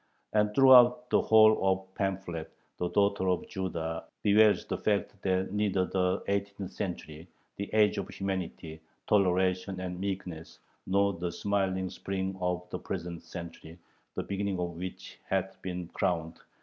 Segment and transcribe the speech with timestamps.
[0.33, 5.53] And throughout the whole of the pamphlet the "Daughter of Judah" bewails the fact that
[5.53, 7.27] neither the eighteenth century,
[7.57, 13.77] "the age of humanity, toleration, and meekness," nor "the smiling spring of the present century,
[14.15, 16.39] the beginning of which hath been crowned